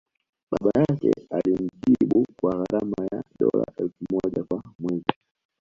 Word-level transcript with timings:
Baba 0.51 0.71
yake 0.79 1.11
alimtibu 1.31 2.25
kwa 2.41 2.55
gharama 2.57 3.07
ya 3.11 3.23
dola 3.39 3.65
elfu 3.77 4.05
moja 4.11 4.43
kwa 4.43 4.63
mwezi 4.79 5.13